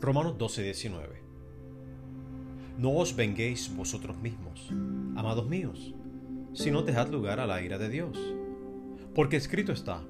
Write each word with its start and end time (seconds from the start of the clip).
Romanos 0.00 0.36
12, 0.36 0.62
19. 0.62 1.22
No 2.78 2.92
os 2.96 3.16
venguéis 3.16 3.74
vosotros 3.74 4.18
mismos, 4.18 4.68
amados 5.16 5.48
míos, 5.48 5.94
sino 6.52 6.82
dejad 6.82 7.08
lugar 7.08 7.40
a 7.40 7.46
la 7.46 7.62
ira 7.62 7.78
de 7.78 7.88
Dios. 7.88 8.18
Porque 9.14 9.36
escrito 9.36 9.72
está, 9.72 10.02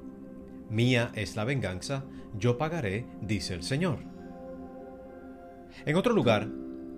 Mía 0.69 1.13
es 1.15 1.37
la 1.37 1.45
venganza, 1.45 2.05
yo 2.37 2.59
pagaré, 2.59 3.07
dice 3.21 3.55
el 3.55 3.63
Señor. 3.63 3.99
En 5.85 5.95
otro 5.95 6.13
lugar, 6.13 6.49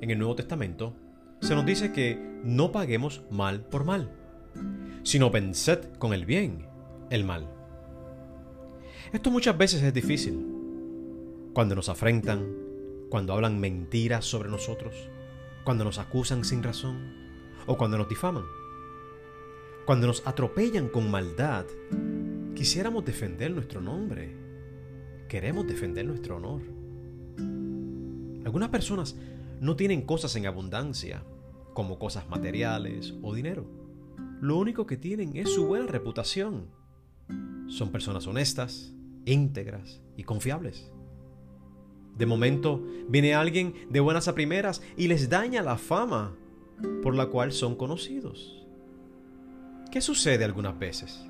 en 0.01 0.11
el 0.11 0.19
Nuevo 0.19 0.37
Testamento, 0.37 0.95
se 1.43 1.55
nos 1.55 1.67
dice 1.67 1.93
que 1.93 2.19
no 2.43 2.73
paguemos 2.73 3.23
mal 3.31 3.61
por 3.61 3.85
mal, 3.85 4.11
sino 5.03 5.31
venced 5.31 5.93
con 5.99 6.15
el 6.15 6.25
bien 6.25 6.67
el 7.11 7.25
mal. 7.25 7.49
Esto 9.13 9.31
muchas 9.31 9.57
veces 9.59 9.83
es 9.83 9.93
difícil. 9.93 10.47
Cuando 11.53 11.75
nos 11.75 11.89
afrentan, 11.91 12.68
cuando 13.09 13.33
hablan 13.33 13.61
mentiras 13.61 14.25
sobre 14.25 14.51
nosotros, 14.51 14.95
cuando 15.65 15.85
nos 15.85 15.99
acusan 15.99 16.45
sin 16.45 16.63
razón 16.63 17.15
o 17.67 17.77
cuando 17.77 17.99
nos 17.99 18.09
difaman. 18.09 18.45
Cuando 19.87 20.07
nos 20.07 20.27
atropellan 20.27 20.89
con 20.89 21.11
maldad, 21.11 21.65
quisiéramos 22.55 23.05
defender 23.05 23.51
nuestro 23.51 23.81
nombre. 23.81 24.37
Queremos 25.29 25.67
defender 25.67 26.05
nuestro 26.05 26.37
honor. 26.37 26.63
Algunas 28.45 28.69
personas 28.69 29.17
no 29.61 29.77
tienen 29.77 30.03
cosas 30.03 30.37
en 30.37 30.47
abundancia, 30.47 31.23
como 31.73 31.99
cosas 31.99 32.29
materiales 32.29 33.15
o 33.23 33.35
dinero. 33.35 33.67
Lo 34.41 34.59
único 34.59 34.87
que 34.87 34.97
tienen 34.97 35.37
es 35.37 35.53
su 35.53 35.67
buena 35.67 35.87
reputación. 35.87 36.67
Son 37.69 37.91
personas 37.91 38.27
honestas, 38.27 38.93
íntegras 39.25 40.01
y 40.17 40.25
confiables. 40.25 40.91
De 42.19 42.27
momento 42.27 42.85
viene 43.09 43.35
alguien 43.35 43.75
de 43.89 44.01
buenas 44.01 44.27
a 44.27 44.35
primeras 44.35 44.83
y 44.97 45.07
les 45.07 45.29
daña 45.29 45.63
la 45.63 45.79
fama 45.79 46.35
por 47.01 47.15
la 47.15 47.27
cual 47.27 47.53
son 47.53 47.77
conocidos. 47.77 48.67
¿Qué 49.93 50.01
sucede 50.01 50.45
algunas 50.45 50.77
veces? 50.77 51.25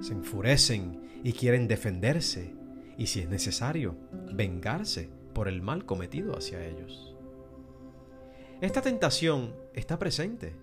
Se 0.00 0.14
enfurecen 0.14 1.02
y 1.22 1.34
quieren 1.34 1.68
defenderse 1.68 2.54
y 2.96 3.06
si 3.06 3.20
es 3.20 3.28
necesario, 3.28 3.96
vengarse 4.32 5.10
por 5.34 5.48
el 5.48 5.60
mal 5.60 5.84
cometido 5.84 6.36
hacia 6.36 6.64
ellos. 6.64 7.14
Esta 8.62 8.80
tentación 8.80 9.54
está 9.74 9.98
presente 9.98 10.56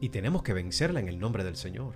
y 0.00 0.08
tenemos 0.08 0.42
que 0.42 0.54
vencerla 0.54 0.98
en 0.98 1.08
el 1.08 1.20
nombre 1.20 1.44
del 1.44 1.56
Señor. 1.56 1.94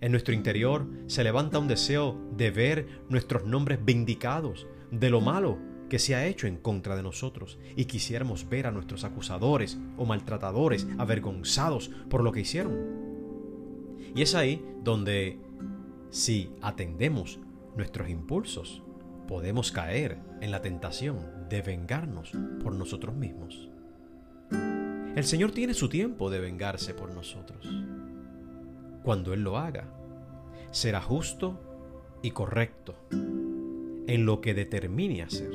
En 0.00 0.10
nuestro 0.10 0.34
interior 0.34 0.86
se 1.06 1.24
levanta 1.24 1.58
un 1.58 1.68
deseo 1.68 2.20
de 2.36 2.50
ver 2.50 2.86
nuestros 3.08 3.44
nombres 3.44 3.82
vindicados 3.84 4.66
de 5.00 5.10
lo 5.10 5.20
malo 5.20 5.58
que 5.88 5.98
se 5.98 6.14
ha 6.14 6.26
hecho 6.26 6.46
en 6.46 6.56
contra 6.56 6.96
de 6.96 7.02
nosotros 7.02 7.58
y 7.76 7.84
quisiéramos 7.84 8.48
ver 8.48 8.66
a 8.66 8.70
nuestros 8.70 9.04
acusadores 9.04 9.78
o 9.96 10.04
maltratadores 10.04 10.86
avergonzados 10.98 11.90
por 12.08 12.22
lo 12.22 12.32
que 12.32 12.40
hicieron. 12.40 13.96
Y 14.14 14.22
es 14.22 14.34
ahí 14.34 14.64
donde, 14.82 15.40
si 16.10 16.50
atendemos 16.62 17.40
nuestros 17.76 18.08
impulsos, 18.08 18.82
podemos 19.26 19.72
caer 19.72 20.18
en 20.40 20.50
la 20.50 20.62
tentación 20.62 21.48
de 21.48 21.62
vengarnos 21.62 22.32
por 22.62 22.72
nosotros 22.72 23.14
mismos. 23.14 23.68
El 24.50 25.24
Señor 25.24 25.52
tiene 25.52 25.74
su 25.74 25.88
tiempo 25.88 26.30
de 26.30 26.40
vengarse 26.40 26.94
por 26.94 27.10
nosotros 27.10 27.66
cuando 29.02 29.34
Él 29.34 29.42
lo 29.42 29.58
haga. 29.58 29.92
Será 30.70 31.00
justo 31.00 31.60
y 32.22 32.30
correcto 32.30 32.96
en 34.06 34.26
lo 34.26 34.40
que 34.40 34.54
determine 34.54 35.22
hacer. 35.22 35.52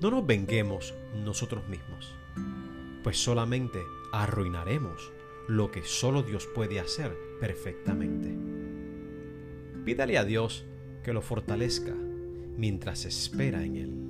No 0.00 0.10
nos 0.10 0.26
venguemos 0.26 0.94
nosotros 1.24 1.68
mismos, 1.68 2.14
pues 3.02 3.18
solamente 3.18 3.80
arruinaremos 4.12 5.12
lo 5.46 5.70
que 5.70 5.82
solo 5.82 6.22
Dios 6.22 6.48
puede 6.54 6.80
hacer 6.80 7.16
perfectamente. 7.40 8.36
Pídale 9.84 10.18
a 10.18 10.24
Dios 10.24 10.64
que 11.02 11.12
lo 11.12 11.22
fortalezca 11.22 11.94
mientras 12.56 13.04
espera 13.04 13.64
en 13.64 13.76
Él. 13.76 14.09